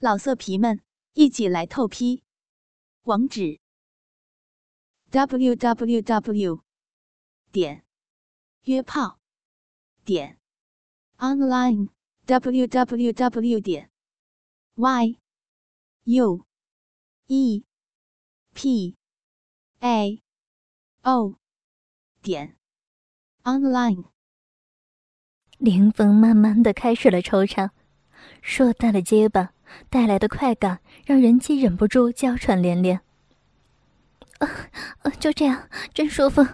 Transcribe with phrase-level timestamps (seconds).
[0.00, 0.80] 老色皮们，
[1.14, 2.22] 一起来透批！
[3.02, 3.58] 网址
[5.10, 6.62] ：w w w
[7.50, 7.84] 点
[8.62, 9.18] 约炮
[10.04, 10.38] 点
[11.16, 11.88] online
[12.26, 13.90] w w w 点
[14.76, 15.18] y
[16.04, 16.46] u
[17.26, 17.64] e
[18.54, 18.96] p
[19.80, 20.22] a
[21.02, 21.34] o
[22.22, 22.56] 点
[23.42, 24.04] online。
[25.58, 27.72] 林峰慢慢的开始了抽插，
[28.40, 29.57] 硕大的结巴。
[29.90, 33.00] 带来的快感让人妻忍不住娇喘连连。
[34.38, 34.48] 啊
[35.02, 36.46] 啊，就这样，真舒服。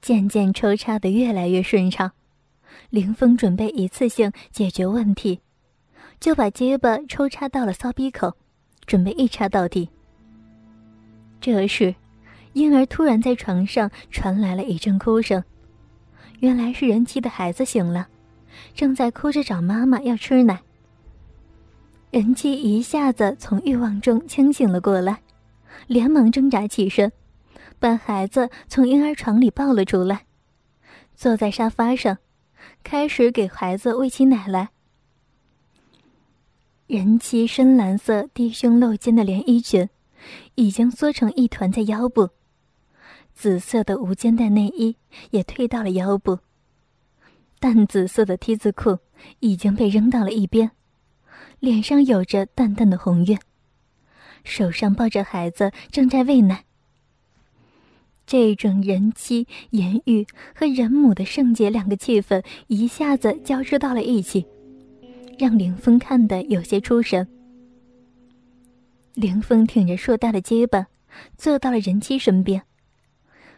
[0.00, 2.12] 渐渐抽插的越来越顺畅，
[2.90, 5.40] 林峰准备一次性解决问题，
[6.18, 8.36] 就把结巴抽插到了骚逼口，
[8.86, 9.88] 准备一插到底。
[11.40, 11.94] 这时，
[12.54, 15.44] 婴儿突然在床上传来了一阵哭声，
[16.40, 18.08] 原来是人妻的孩子醒了，
[18.74, 20.62] 正在哭着找妈妈要吃奶。
[22.12, 25.22] 人妻一下子从欲望中清醒了过来，
[25.86, 27.10] 连忙挣扎起身，
[27.78, 30.26] 把孩子从婴儿床里抱了出来，
[31.14, 32.18] 坐在沙发上，
[32.84, 34.68] 开始给孩子喂起奶来。
[36.86, 39.88] 人妻深蓝色低胸露肩的连衣裙，
[40.56, 42.28] 已经缩成一团在腰部，
[43.32, 44.94] 紫色的无肩带内衣
[45.30, 46.40] 也退到了腰部，
[47.58, 48.98] 淡紫色的 T 字裤
[49.40, 50.72] 已经被扔到了一边。
[51.62, 53.38] 脸上有着淡淡的红晕，
[54.42, 56.64] 手上抱着孩子正在喂奶。
[58.26, 64.44] 这种人妻、言语和人母的圣洁两个气氛一下子交织到了一起，
[65.38, 67.28] 让凌风看得有些出神。
[69.14, 70.86] 凌风挺着硕大的肩膀，
[71.38, 72.60] 坐到了人妻身边，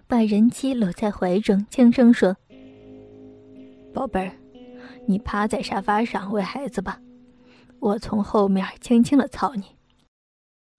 [0.07, 2.37] 把人妻搂在怀中，轻声说
[3.95, 4.33] ：“宝贝儿，
[5.07, 7.01] 你趴在沙发上喂孩子吧。”
[7.85, 9.77] 我从后面轻轻的操你。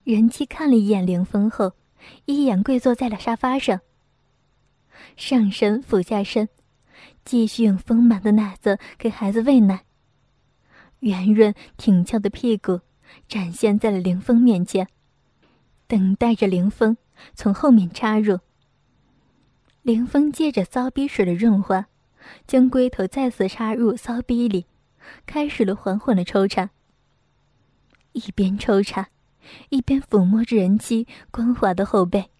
[0.03, 1.73] 人妻看了一眼凌风后，
[2.25, 3.81] 一眼跪坐在了沙发上。
[5.15, 6.49] 上身俯下身，
[7.23, 9.83] 继续用丰满的奶子给孩子喂奶。
[11.01, 12.79] 圆润挺翘的屁股
[13.27, 14.87] 展现在了凌风面前，
[15.85, 16.97] 等待着凌风
[17.35, 18.39] 从后面插入。
[19.83, 21.85] 凌风借着骚逼水的润滑，
[22.47, 24.65] 将龟头再次插入骚逼里，
[25.27, 26.71] 开始了缓缓的抽插。
[28.15, 29.09] 一边抽插，
[29.67, 32.31] 一边抚摸着人妻光滑的后背，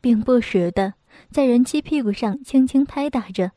[0.00, 0.94] 并不时的
[1.32, 3.50] 在人妻屁股上轻轻拍打着。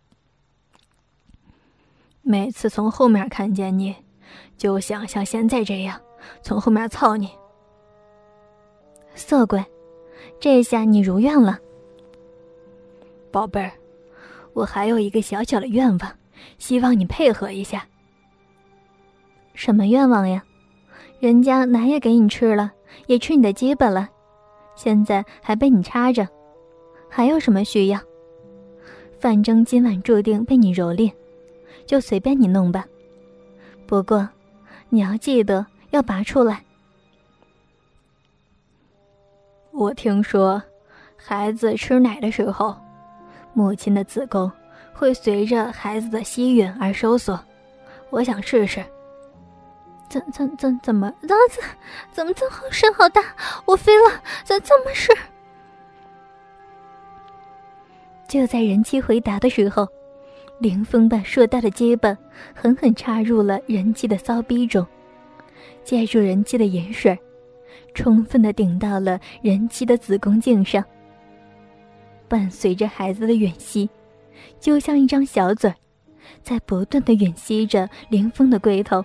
[2.24, 3.96] 每次从后面看见你，
[4.58, 6.02] 就想像现在这样
[6.42, 7.30] 从后面操你。
[9.14, 9.64] 色鬼，
[10.40, 11.60] 这下你如愿了，
[13.32, 13.72] 宝贝儿。
[14.54, 16.18] 我还有一个小小的愿望，
[16.58, 17.88] 希望你配合一下。
[19.54, 20.44] 什么愿望呀？
[21.22, 22.72] 人家奶也给你吃了，
[23.06, 24.10] 也吃你的鸡巴了，
[24.76, 26.28] 现在还被你插着，
[27.08, 28.00] 还有什么需要？
[29.20, 31.14] 反正今晚注定被你蹂躏，
[31.86, 32.84] 就随便你弄吧。
[33.86, 34.28] 不过，
[34.90, 36.64] 你要记得要拔出来。
[39.70, 40.60] 我听说，
[41.16, 42.76] 孩子吃奶的时候，
[43.54, 44.52] 母亲的子宫
[44.92, 47.40] 会随着孩子的吸吮而收缩，
[48.10, 48.84] 我想试试。
[50.12, 51.64] 怎怎怎怎么怎怎
[52.12, 53.24] 怎么这么声好大？
[53.64, 54.22] 我飞了！
[54.44, 55.10] 怎怎么是？
[58.28, 59.88] 就在人妻回答的时候，
[60.60, 62.18] 凌风把硕大的结巴
[62.54, 64.86] 狠狠插入了人妻的骚逼中，
[65.86, 67.18] 借助人妻的盐水，
[67.94, 70.84] 充分的顶到了人妻的子宫颈上。
[72.28, 73.90] 伴随着孩子的吮吸，
[74.60, 75.74] 就像一张小嘴，
[76.44, 79.02] 在不断的吮吸着凌风的龟头。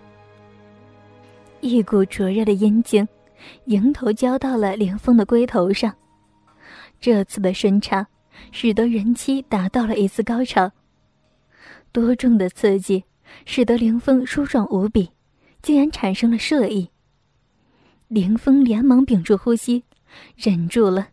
[1.67, 3.07] 一股灼热的阴茎，
[3.65, 5.95] 迎头浇到了凌风的龟头上。
[7.01, 8.07] 这次的顺插，
[8.53, 10.71] 使得人妻达到了一次高潮。
[11.93, 13.05] 多重的刺激，
[13.45, 15.11] 使得凌风舒爽无比，
[15.61, 16.91] 竟然产生了射意。
[18.09, 19.85] 凌风连忙屏住呼吸，
[20.37, 21.09] 忍住了，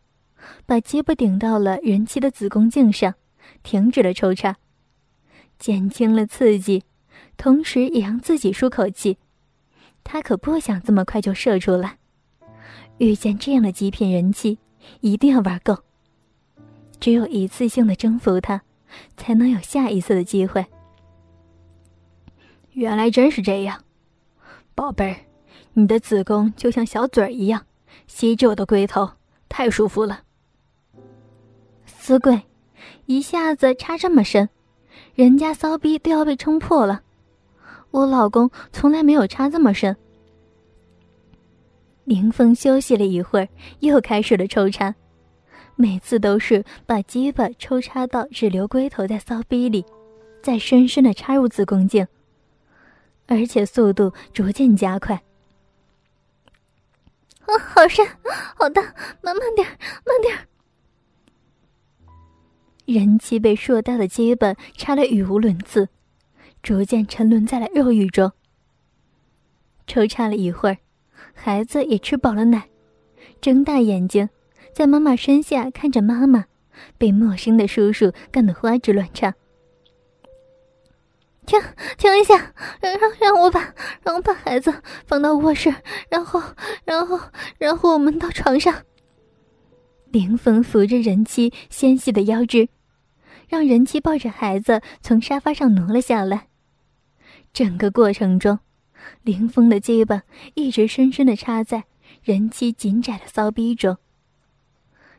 [0.65, 3.15] 把鸡巴顶到了人妻的子宫颈上，
[3.63, 4.57] 停止了抽插，
[5.57, 6.83] 减轻了刺激，
[7.35, 9.17] 同时也让自己舒口气。
[10.03, 11.97] 他可不想这么快就射出来，
[12.97, 14.59] 遇见这样的极品人气，
[15.01, 15.77] 一定要玩够。
[16.99, 18.61] 只有一次性的征服他，
[19.17, 20.65] 才能有下一次的机会。
[22.71, 23.83] 原来真是这样，
[24.73, 25.17] 宝贝儿，
[25.73, 27.65] 你的子宫就像小嘴儿一样，
[28.07, 29.09] 吸着我的龟头，
[29.49, 30.21] 太舒服了。
[31.85, 32.41] 死鬼，
[33.05, 34.49] 一下子插这么深，
[35.15, 37.01] 人家骚逼都要被撑破了。
[37.93, 39.95] 我老公从来没有插这么深。
[42.05, 43.47] 林峰休息了一会儿，
[43.81, 44.93] 又开始了抽插，
[45.75, 49.85] 每次都是把鸡巴抽插到只留龟头在骚逼里，
[50.41, 52.05] 再深深的插入子宫颈，
[53.27, 55.13] 而且速度逐渐加快。
[57.41, 58.03] 啊，好深，
[58.57, 58.81] 好大，
[59.21, 59.67] 慢慢点，
[60.03, 60.35] 慢点。
[62.85, 65.87] 人妻被硕大的鸡巴插得语无伦次，
[66.63, 68.31] 逐渐沉沦在了肉欲中。
[69.85, 70.77] 抽插了一会儿，
[71.33, 72.69] 孩子也吃饱了奶，
[73.41, 74.29] 睁大眼睛，
[74.73, 76.45] 在妈妈身下看着妈妈，
[76.97, 79.35] 被陌生的叔叔干得花枝乱颤。
[81.45, 81.59] 停，
[81.97, 84.73] 停一下，让让让我把让我把孩子
[85.05, 85.75] 放到卧室，
[86.09, 86.41] 然后
[86.85, 87.19] 然后
[87.57, 88.73] 然后我们到床上。
[90.11, 92.69] 凌风扶着人妻纤细的腰肢，
[93.49, 96.47] 让人妻抱着孩子从沙发上挪了下来。
[97.53, 98.59] 整个过程中，
[99.21, 100.23] 凌峰的鸡巴
[100.55, 101.85] 一直深深的插在
[102.23, 103.97] 人妻紧窄的骚逼中。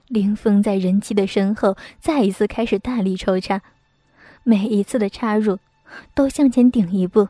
[0.08, 3.62] 凌峰在人妻的身后再一次开始大力抽插，
[4.42, 5.58] 每一次的插入。
[6.12, 7.28] 都向前顶一步。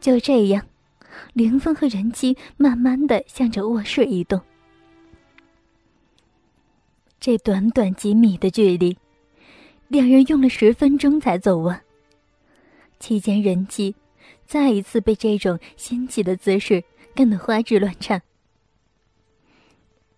[0.00, 0.66] 就这样，
[1.32, 4.40] 凌峰和人妻慢慢的向着卧室移动。
[7.18, 8.98] 这短短几米的距离，
[9.88, 11.80] 两人用了十分钟才走完。
[13.02, 13.96] 期间，人妻
[14.46, 16.84] 再一次被这种新奇的姿势
[17.16, 18.22] 干得花枝乱颤。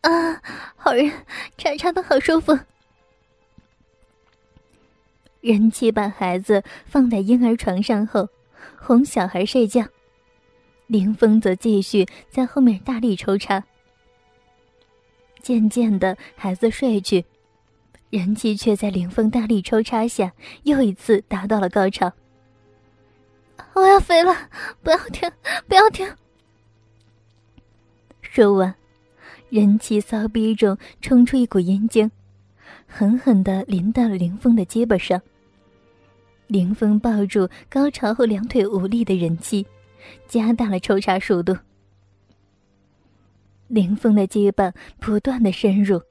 [0.03, 0.43] 啊，
[0.77, 1.11] 好人，
[1.57, 2.59] 插插的好舒服。
[5.41, 8.29] 人妻把孩子放在婴儿床上后，
[8.77, 9.87] 哄小孩睡觉。
[10.87, 13.65] 林峰则继续在后面大力抽插。
[15.41, 17.25] 渐渐的，孩子睡去，
[18.11, 20.35] 人妻却在林峰大力抽插下
[20.65, 22.13] 又一次达到了高潮。
[23.73, 24.33] 我要飞了！
[24.83, 25.31] 不要停！
[25.67, 26.07] 不要停！
[28.21, 28.75] 说完，
[29.49, 32.11] 人气骚逼中冲出一股阴茎，
[32.87, 35.21] 狠狠的淋到了林峰的肩膀上。
[36.47, 39.67] 凌风抱住高潮后两腿无力的人气，
[40.29, 41.57] 加大了抽插速度。
[43.69, 46.03] 凌风的肩膀不断的深入，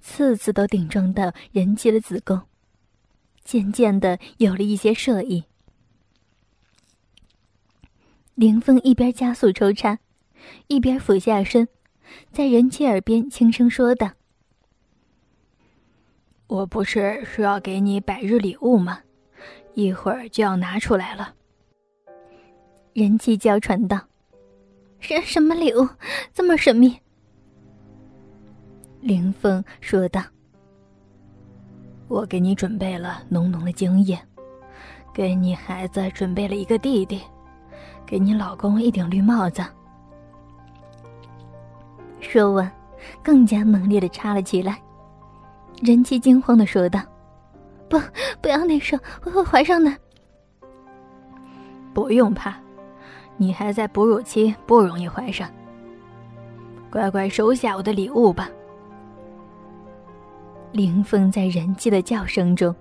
[0.00, 2.40] 次次都顶撞到人妻的子宫，
[3.44, 5.44] 渐渐的有了一些射意。
[8.38, 9.98] 凌风一边加速抽插，
[10.68, 11.66] 一边俯下身，
[12.30, 14.12] 在人妻耳边轻声说道
[16.46, 19.00] ：“我不是说要给你百日礼物吗？”
[19.74, 21.34] 一会儿就要拿出来了。
[22.92, 24.00] 人气娇喘道
[25.00, 25.88] ：“什什么礼物
[26.32, 26.96] 这么神秘？”
[29.02, 30.22] 凌风说道
[32.06, 34.16] ：“我给你准备了浓浓的精液，
[35.12, 37.20] 给你孩子准备了一个弟弟，
[38.08, 39.62] 给你老公一顶绿帽子。”
[42.20, 42.70] 说完，
[43.22, 44.80] 更加猛烈的插了起来。
[45.82, 47.00] 人气惊慌的说道。
[47.88, 47.98] 不，
[48.42, 49.90] 不要内射，我会怀上的。
[51.94, 52.54] 不用怕，
[53.36, 55.48] 你还在哺乳期，不容易怀上。
[56.90, 58.48] 乖乖收下我的礼物吧。
[60.72, 62.74] 林凤在人妻的叫声中，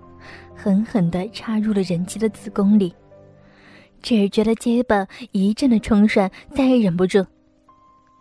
[0.53, 2.94] 狠狠的插入了人妻的子宫里，
[4.01, 7.25] 只觉得肩膀一阵的冲涮，再也忍不住，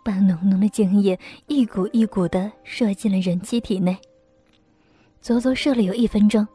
[0.03, 1.17] 把浓浓的精液
[1.47, 3.97] 一股一股的射进了人妻体内，
[5.21, 6.45] 足足射了有一分钟。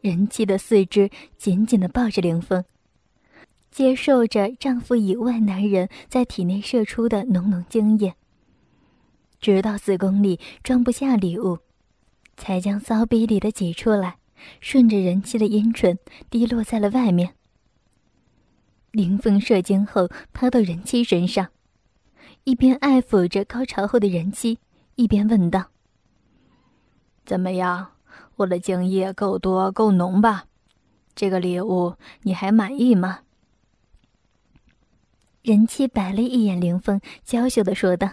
[0.00, 2.64] 人妻的四肢紧紧的抱着凌风，
[3.70, 8.14] 接受着丈夫以外男人在体内射出的浓浓精液，
[9.40, 11.58] 直到子宫里装不下礼物，
[12.36, 14.16] 才将骚逼里的挤出来，
[14.60, 15.98] 顺着人妻的阴唇
[16.30, 17.34] 滴落在了外面。
[18.90, 21.48] 凌风射精后趴到人妻身上，
[22.44, 24.58] 一边爱抚着高潮后的人妻，
[24.94, 25.66] 一边问道
[27.26, 27.92] ：“怎么样？”
[28.36, 30.44] 我的精液够多够浓吧？
[31.14, 33.20] 这个礼物你还满意吗？
[35.42, 38.12] 人妻白了一眼凌风，娇羞的说道：“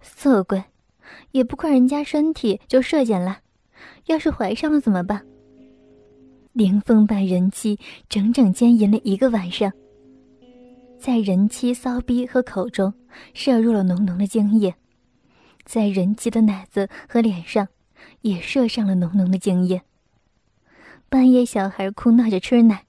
[0.00, 0.64] 色鬼，
[1.32, 3.40] 也不看人家身体就射箭了，
[4.06, 5.26] 要是怀上了怎么办？”
[6.52, 7.78] 凌风把人妻
[8.08, 9.72] 整整奸淫了一个晚上，
[10.98, 12.92] 在人妻骚逼和口中
[13.34, 14.74] 射入了浓浓的精液，
[15.64, 17.68] 在人妻的奶子和脸上。
[18.22, 19.82] 也射上了浓浓的精液。
[21.08, 22.84] 半夜，小孩哭闹着吃奶，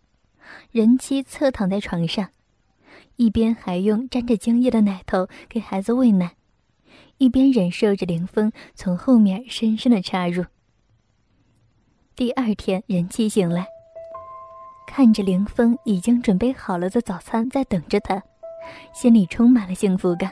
[0.71, 2.29] 人妻侧躺在床上，
[3.15, 6.35] 一边还用沾着精液的奶头给孩子喂奶，
[7.17, 10.45] 一边忍受着凌风从后面深深的插入。
[12.15, 13.65] 第二天，人妻醒来，
[14.85, 18.21] 看着凌风已经准备好了的早餐在等着他，
[18.93, 20.31] 心里充满了幸福感，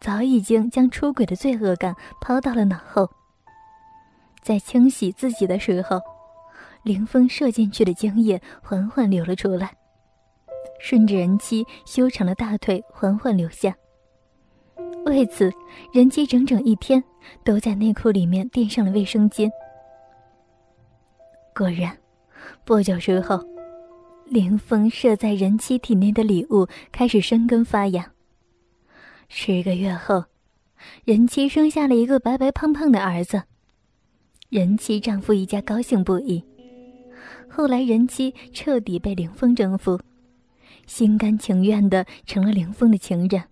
[0.00, 3.06] 早已经将出轨的罪恶感抛到了脑后。
[4.40, 6.00] 在清洗自己的时候，
[6.84, 9.70] 凌风射进去的精液缓缓流了出来，
[10.80, 13.76] 顺着人妻修长的大腿缓缓流下。
[15.04, 15.52] 为此，
[15.92, 17.04] 人妻整整一天
[17.44, 19.50] 都在内裤里面垫上了卫生巾。
[21.58, 21.98] 果然，
[22.64, 23.44] 不久之后，
[24.26, 28.14] 凌风射在人妻体内的礼物开始生根发芽。
[29.28, 30.26] 十个月后，
[31.04, 33.42] 人妻生下了一个白白胖胖的儿子。
[34.50, 36.44] 人妻丈夫一家高兴不已。
[37.50, 40.00] 后来，人妻彻底被凌风征服，
[40.86, 43.48] 心甘情愿的成了凌风的情人。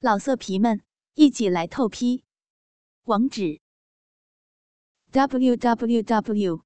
[0.00, 0.80] 老色皮们，
[1.14, 2.24] 一起来透批！
[3.04, 3.60] 网址
[5.12, 6.65] ：w w w